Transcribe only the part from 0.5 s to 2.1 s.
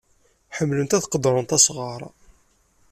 Ḥemmlent ad qeddren asɣar.